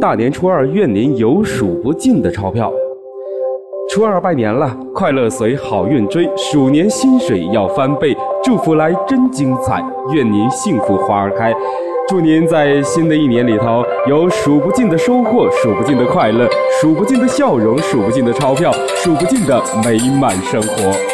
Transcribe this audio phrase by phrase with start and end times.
[0.00, 2.72] 大年初二愿您有数不尽的钞票
[3.88, 9.84] 初二拜年了快乐随好运追鼠年薪水要翻倍祝福来真精彩
[10.14, 11.52] 愿您幸福花儿开。
[12.10, 16.48] 祝您在新的一年里头有数不尽的收获数不尽的快乐
[16.80, 21.09] 数不尽的笑容数不尽的钞票数不尽的美满生活。